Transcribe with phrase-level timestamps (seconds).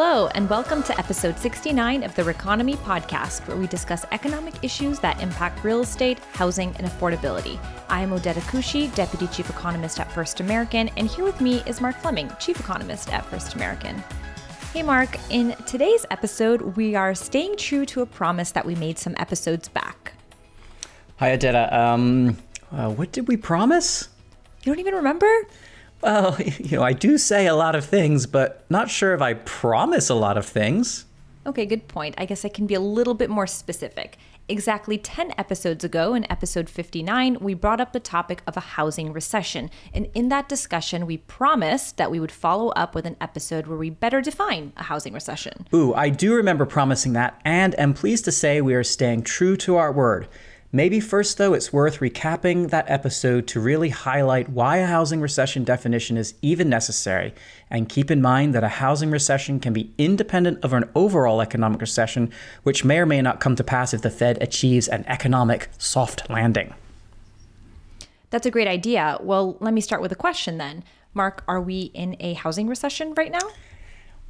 [0.00, 5.00] Hello, and welcome to episode 69 of the Reconomy podcast, where we discuss economic issues
[5.00, 7.58] that impact real estate, housing, and affordability.
[7.88, 11.80] I am Odeta Kushi, Deputy Chief Economist at First American, and here with me is
[11.80, 13.96] Mark Fleming, Chief Economist at First American.
[14.72, 19.00] Hey, Mark, in today's episode, we are staying true to a promise that we made
[19.00, 20.12] some episodes back.
[21.16, 21.72] Hi, Odeta.
[21.72, 22.38] Um,
[22.70, 24.08] uh, what did we promise?
[24.62, 25.28] You don't even remember?
[26.02, 29.34] Well, you know, I do say a lot of things, but not sure if I
[29.34, 31.04] promise a lot of things.
[31.46, 32.14] Okay, good point.
[32.18, 34.18] I guess I can be a little bit more specific.
[34.50, 39.12] Exactly 10 episodes ago, in episode 59, we brought up the topic of a housing
[39.12, 39.70] recession.
[39.92, 43.78] And in that discussion, we promised that we would follow up with an episode where
[43.78, 45.66] we better define a housing recession.
[45.74, 49.56] Ooh, I do remember promising that, and am pleased to say we are staying true
[49.58, 50.28] to our word.
[50.70, 55.64] Maybe first, though, it's worth recapping that episode to really highlight why a housing recession
[55.64, 57.32] definition is even necessary,
[57.70, 61.80] and keep in mind that a housing recession can be independent of an overall economic
[61.80, 62.30] recession,
[62.64, 66.28] which may or may not come to pass if the Fed achieves an economic soft
[66.28, 66.74] landing.
[68.28, 69.16] That's a great idea.
[69.22, 70.84] Well, let me start with a question then.
[71.14, 73.48] Mark, are we in a housing recession right now?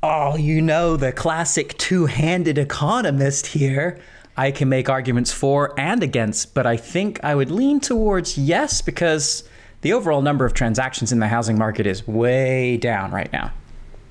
[0.04, 3.98] Oh, you know, the classic two handed economist here.
[4.38, 8.80] I can make arguments for and against, but I think I would lean towards yes
[8.80, 9.42] because
[9.80, 13.52] the overall number of transactions in the housing market is way down right now.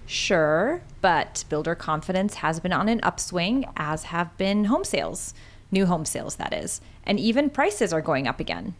[0.05, 5.33] Sure, but builder confidence has been on an upswing, as have been home sales,
[5.71, 8.75] new home sales, that is, and even prices are going up again.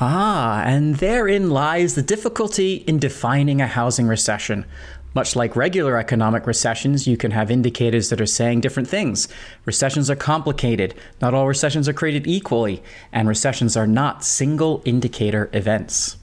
[0.00, 4.66] Ah, and therein lies the difficulty in defining a housing recession.
[5.14, 9.28] Much like regular economic recessions, you can have indicators that are saying different things.
[9.64, 10.92] Recessions are complicated.
[11.20, 16.16] Not all recessions are created equally, and recessions are not single indicator events.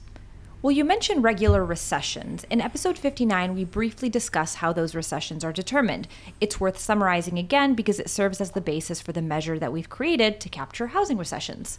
[0.60, 2.44] Well, you mentioned regular recessions.
[2.50, 6.06] In episode 59, we briefly discuss how those recessions are determined.
[6.38, 9.88] It's worth summarizing again because it serves as the basis for the measure that we've
[9.88, 11.78] created to capture housing recessions.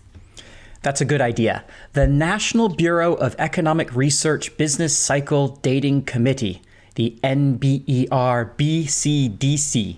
[0.81, 1.63] That's a good idea.
[1.93, 6.61] The National Bureau of Economic Research Business Cycle Dating Committee
[6.95, 9.97] the NBER BCDC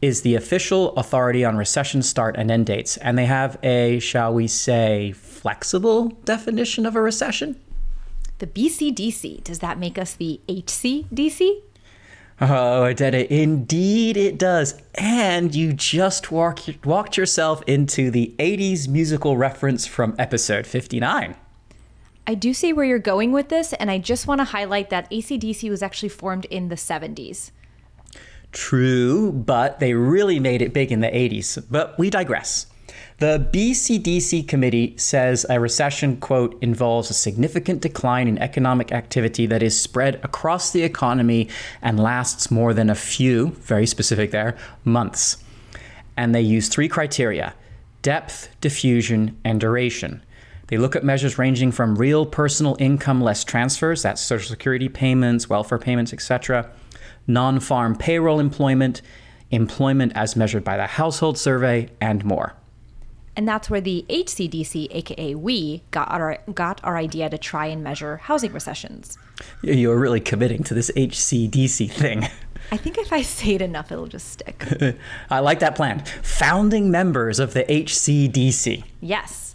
[0.00, 4.32] is the official authority on recession start and end dates, and they have a, shall
[4.32, 7.60] we say, flexible definition of a recession.
[8.38, 11.62] The BCDC, does that make us the HCDC?
[12.40, 14.80] Oh, Odeta, indeed it does.
[14.94, 21.34] And you just walk, walked yourself into the 80s musical reference from episode 59.
[22.28, 25.10] I do see where you're going with this, and I just want to highlight that
[25.10, 27.52] ACDC was actually formed in the 70s.
[28.52, 31.64] True, but they really made it big in the 80s.
[31.70, 32.66] But we digress.
[33.16, 39.62] The BCDC committee says a recession, quote, involves a significant decline in economic activity that
[39.62, 41.48] is spread across the economy
[41.80, 45.42] and lasts more than a few, very specific there, months.
[46.14, 47.54] And they use three criteria
[48.02, 50.22] depth, diffusion, and duration.
[50.68, 55.48] They look at measures ranging from real personal income less transfers, that's social security payments,
[55.48, 56.70] welfare payments, etc.,
[57.26, 59.02] non farm payroll employment,
[59.50, 62.54] employment as measured by the household survey, and more.
[63.34, 67.84] And that's where the HCDC, aka we, got our, got our idea to try and
[67.84, 69.16] measure housing recessions.
[69.62, 72.24] You're really committing to this HCDC thing.
[72.72, 74.66] I think if I say it enough, it'll just stick.
[75.30, 76.00] I like that plan.
[76.22, 78.82] Founding members of the HCDC.
[79.00, 79.47] Yes.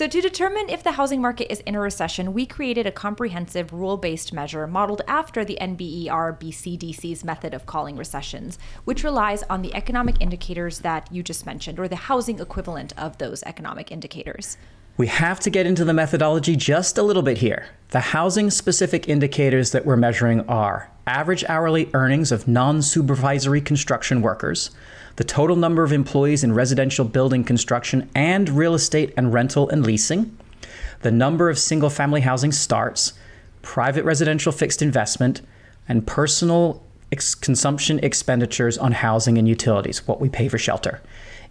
[0.00, 3.70] So, to determine if the housing market is in a recession, we created a comprehensive
[3.70, 9.60] rule based measure modeled after the NBER BCDC's method of calling recessions, which relies on
[9.60, 14.56] the economic indicators that you just mentioned, or the housing equivalent of those economic indicators.
[14.96, 17.66] We have to get into the methodology just a little bit here.
[17.90, 24.22] The housing specific indicators that we're measuring are average hourly earnings of non supervisory construction
[24.22, 24.70] workers,
[25.16, 29.84] the total number of employees in residential building construction and real estate and rental and
[29.84, 30.36] leasing,
[31.02, 33.14] the number of single family housing starts,
[33.60, 35.42] private residential fixed investment,
[35.88, 36.80] and personal
[37.10, 41.02] ex- consumption expenditures on housing and utilities, what we pay for shelter,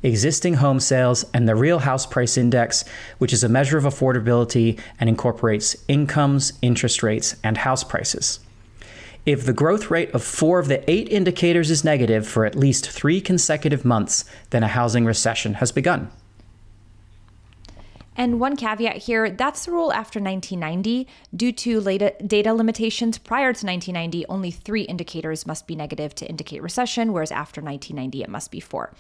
[0.04, 2.86] existing home sales, and the real house price index,
[3.18, 8.40] which is a measure of affordability and incorporates incomes, interest rates, and house prices.
[9.30, 12.90] If the growth rate of four of the eight indicators is negative for at least
[12.90, 16.10] three consecutive months, then a housing recession has begun.
[18.18, 21.08] And one caveat here that's the rule after 1990.
[21.36, 26.64] Due to data limitations prior to 1990, only three indicators must be negative to indicate
[26.64, 28.92] recession, whereas after 1990, it must be four.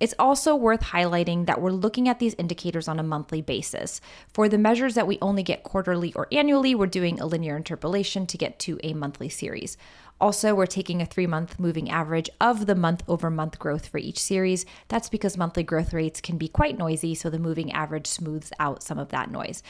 [0.00, 4.00] It's also worth highlighting that we're looking at these indicators on a monthly basis.
[4.32, 8.26] For the measures that we only get quarterly or annually, we're doing a linear interpolation
[8.26, 9.76] to get to a monthly series.
[10.20, 13.98] Also, we're taking a three month moving average of the month over month growth for
[13.98, 14.66] each series.
[14.88, 18.82] That's because monthly growth rates can be quite noisy, so the moving average smooths out
[18.82, 19.62] some of that noise.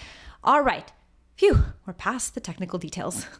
[0.42, 0.90] All right,
[1.36, 3.26] phew, we're past the technical details.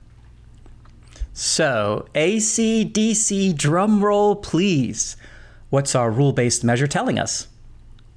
[1.40, 5.16] So, ACDC drum roll, please.
[5.70, 7.46] What's our rule based measure telling us?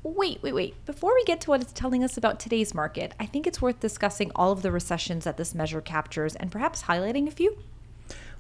[0.03, 0.85] Wait, wait, wait.
[0.85, 3.81] Before we get to what it's telling us about today's market, I think it's worth
[3.81, 7.57] discussing all of the recessions that this measure captures and perhaps highlighting a few.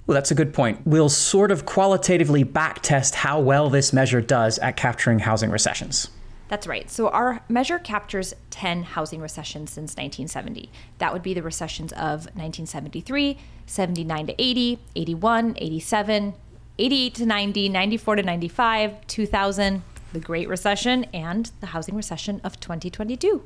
[0.07, 0.87] Well, that's a good point.
[0.87, 6.09] We'll sort of qualitatively backtest how well this measure does at capturing housing recessions.
[6.47, 6.89] That's right.
[6.89, 10.69] So our measure captures 10 housing recessions since 1970.
[10.99, 16.33] That would be the recessions of 1973, 79 to 80, 81, 87,
[16.81, 19.83] 88 to 90, 94 to 95, 2000,
[20.13, 23.43] the Great Recession, and the housing recession of 2022.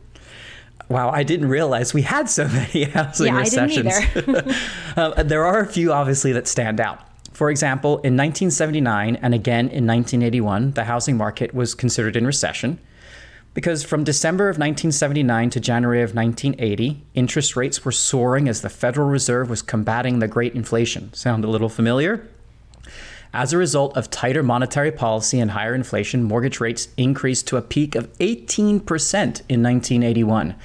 [0.87, 3.93] Wow, I didn't realize we had so many housing yeah, recessions.
[3.93, 4.55] I didn't either.
[4.95, 7.01] uh, there are a few, obviously, that stand out.
[7.33, 12.79] For example, in 1979 and again in 1981, the housing market was considered in recession
[13.53, 18.69] because from December of 1979 to January of 1980, interest rates were soaring as the
[18.69, 21.11] Federal Reserve was combating the great inflation.
[21.13, 22.29] Sound a little familiar?
[23.35, 27.61] As a result of tighter monetary policy and higher inflation, mortgage rates increased to a
[27.61, 30.55] peak of 18% in 1981.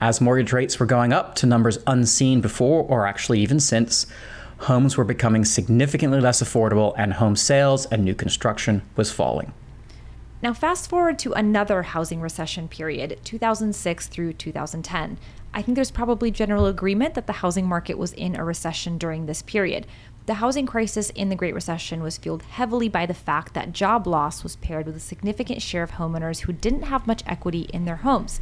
[0.00, 4.08] As mortgage rates were going up to numbers unseen before or actually even since,
[4.58, 9.52] homes were becoming significantly less affordable and home sales and new construction was falling.
[10.42, 15.16] Now, fast forward to another housing recession period, 2006 through 2010.
[15.54, 19.26] I think there's probably general agreement that the housing market was in a recession during
[19.26, 19.86] this period.
[20.26, 24.08] The housing crisis in the Great Recession was fueled heavily by the fact that job
[24.08, 27.84] loss was paired with a significant share of homeowners who didn't have much equity in
[27.84, 28.40] their homes.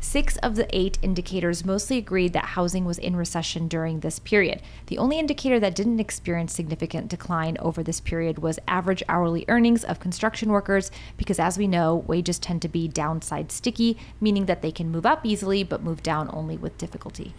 [0.00, 4.62] Six of the eight indicators mostly agreed that housing was in recession during this period.
[4.86, 9.84] The only indicator that didn't experience significant decline over this period was average hourly earnings
[9.84, 14.62] of construction workers, because as we know, wages tend to be downside sticky, meaning that
[14.62, 17.34] they can move up easily but move down only with difficulty.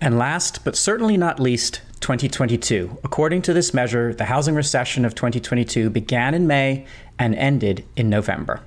[0.00, 2.98] And last, but certainly not least, 2022.
[3.02, 6.86] According to this measure, the housing recession of 2022 began in May
[7.18, 8.60] and ended in November.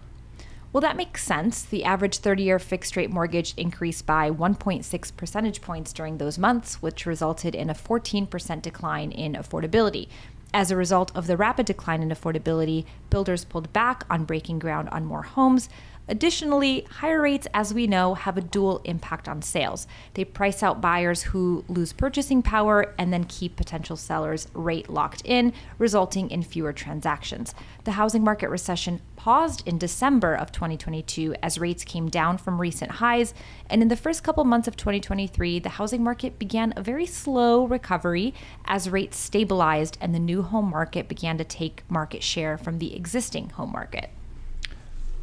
[0.74, 1.64] Well, that makes sense.
[1.64, 6.82] The average 30 year fixed rate mortgage increased by 1.6 percentage points during those months,
[6.82, 10.08] which resulted in a 14% decline in affordability.
[10.54, 14.90] As a result of the rapid decline in affordability, builders pulled back on breaking ground
[14.90, 15.70] on more homes,
[16.08, 19.88] Additionally, higher rates, as we know, have a dual impact on sales.
[20.16, 25.22] They price out buyers who lose purchasing power and then keep potential sellers rate locked
[25.26, 27.54] in, resulting in fewer transactions.
[27.84, 32.92] The housing market recession paused in December of 2022 as rates came down from recent
[32.92, 33.34] highs,
[33.70, 37.66] and in the first couple months of 2023, the housing market began a very slow
[37.66, 38.34] recovery
[38.66, 42.96] as rates stabilized and the new home market began to take market share from the
[42.96, 44.10] existing home market.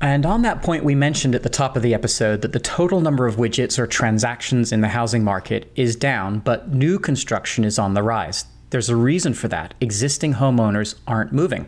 [0.00, 3.00] And on that point, we mentioned at the top of the episode that the total
[3.00, 7.80] number of widgets or transactions in the housing market is down, but new construction is
[7.80, 8.44] on the rise.
[8.70, 9.74] There's a reason for that.
[9.80, 11.66] Existing homeowners aren't moving.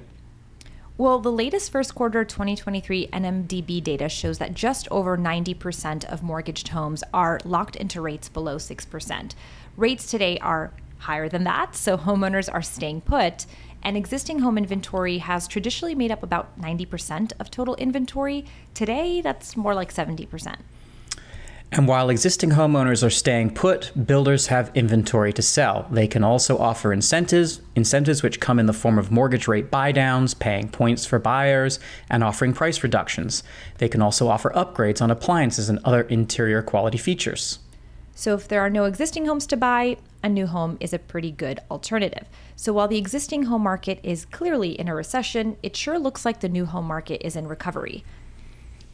[0.96, 6.68] Well, the latest first quarter 2023 NMDB data shows that just over 90% of mortgaged
[6.68, 9.32] homes are locked into rates below 6%.
[9.76, 13.46] Rates today are higher than that, so homeowners are staying put
[13.82, 18.44] and existing home inventory has traditionally made up about 90% of total inventory.
[18.74, 20.56] Today, that's more like 70%.
[21.72, 25.86] And while existing homeowners are staying put, builders have inventory to sell.
[25.88, 30.36] They can also offer incentives, incentives which come in the form of mortgage rate buydowns,
[30.36, 33.44] paying points for buyers, and offering price reductions.
[33.78, 37.60] They can also offer upgrades on appliances and other interior quality features.
[38.16, 41.30] So if there are no existing homes to buy, a new home is a pretty
[41.30, 42.26] good alternative.
[42.56, 46.40] So while the existing home market is clearly in a recession, it sure looks like
[46.40, 48.04] the new home market is in recovery.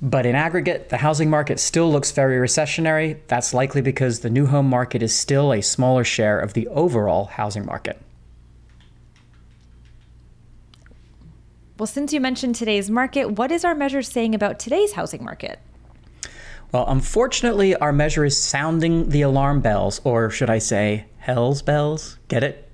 [0.01, 3.19] But in aggregate, the housing market still looks very recessionary.
[3.29, 7.25] That's likely because the new home market is still a smaller share of the overall
[7.27, 8.01] housing market.
[11.79, 15.59] Well, since you mentioned today's market, what is our measure saying about today's housing market?
[16.73, 22.19] Well, unfortunately, our measure is sounding the alarm bells, or should I say, hell's bells.
[22.29, 22.71] Get it?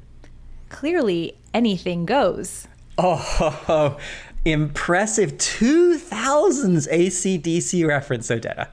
[0.68, 2.68] Clearly, anything goes.
[2.98, 3.98] Oh,
[4.44, 8.68] impressive 2000s ACDC reference, Odeta.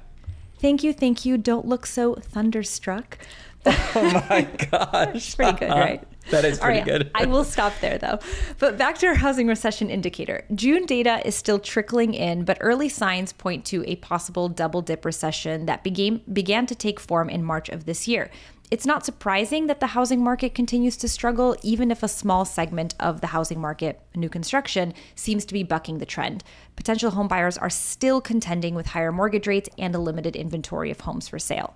[0.59, 1.37] Thank you, thank you.
[1.37, 3.17] Don't look so thunderstruck.
[3.65, 5.37] oh my gosh.
[5.37, 6.03] Pretty good, right?
[6.29, 7.09] that is pretty good.
[7.15, 8.19] I will stop there though.
[8.57, 10.43] But back to our housing recession indicator.
[10.53, 15.05] June data is still trickling in, but early signs point to a possible double dip
[15.05, 18.29] recession that began began to take form in March of this year.
[18.71, 22.93] It's not surprising that the housing market continues to struggle, even if a small segment
[22.99, 26.43] of the housing market, new construction, seems to be bucking the trend.
[26.75, 31.27] Potential homebuyers are still contending with higher mortgage rates and a limited inventory of homes
[31.27, 31.75] for sale.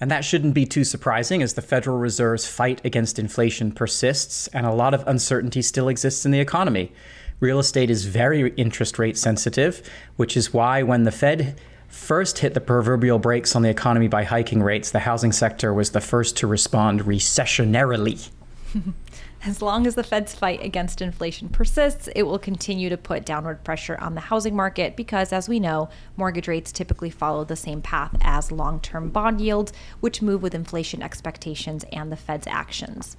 [0.00, 4.66] And that shouldn't be too surprising as the Federal Reserve's fight against inflation persists and
[4.66, 6.90] a lot of uncertainty still exists in the economy.
[7.38, 11.60] Real estate is very interest rate sensitive, which is why when the Fed
[11.92, 15.90] first hit the proverbial brakes on the economy by hiking rates, the housing sector was
[15.90, 18.30] the first to respond recessionarily.
[19.44, 23.64] As long as the Fed's fight against inflation persists, it will continue to put downward
[23.64, 27.82] pressure on the housing market because, as we know, mortgage rates typically follow the same
[27.82, 33.16] path as long term bond yields, which move with inflation expectations and the Fed's actions.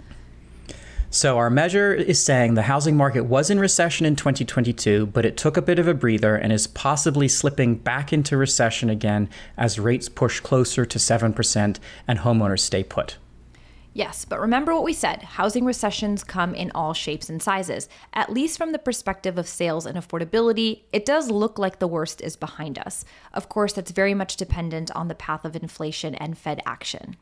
[1.13, 5.37] So, our measure is saying the housing market was in recession in 2022, but it
[5.37, 9.79] took a bit of a breather and is possibly slipping back into recession again as
[9.79, 11.77] rates push closer to 7%
[12.07, 13.17] and homeowners stay put.
[13.93, 17.87] Yes, but remember what we said housing recessions come in all shapes and sizes.
[18.15, 22.21] At least from the perspective of sales and affordability, it does look like the worst
[22.21, 23.05] is behind us.
[23.35, 27.17] Of course, that's very much dependent on the path of inflation and Fed action.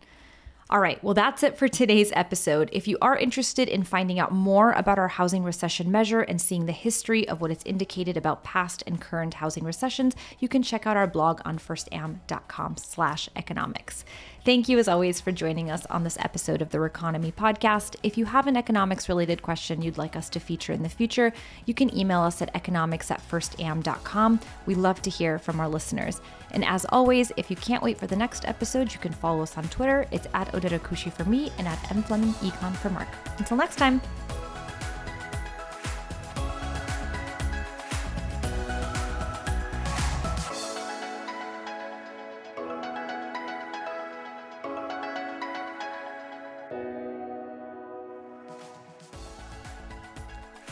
[0.71, 2.69] All right, well, that's it for today's episode.
[2.71, 6.65] If you are interested in finding out more about our housing recession measure and seeing
[6.65, 10.87] the history of what it's indicated about past and current housing recessions, you can check
[10.87, 14.05] out our blog on firstam.com slash economics.
[14.43, 17.95] Thank you, as always, for joining us on this episode of the Reconomy podcast.
[18.01, 21.31] If you have an economics related question you'd like us to feature in the future,
[21.67, 24.39] you can email us at economics at firstam.com.
[24.65, 26.21] We love to hear from our listeners.
[26.49, 29.57] And as always, if you can't wait for the next episode, you can follow us
[29.59, 30.07] on Twitter.
[30.09, 30.79] It's at Odeta
[31.11, 33.09] for me and at M Fleming Econ for Mark.
[33.37, 34.01] Until next time.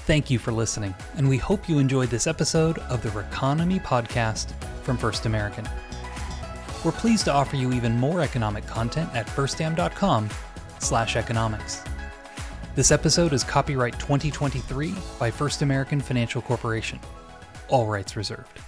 [0.09, 4.51] Thank you for listening, and we hope you enjoyed this episode of the Reconomy podcast
[4.81, 5.69] from First American.
[6.83, 10.31] We're pleased to offer you even more economic content at firstam.com
[10.79, 11.83] slash economics.
[12.73, 16.99] This episode is copyright 2023 by First American Financial Corporation.
[17.67, 18.59] All rights reserved.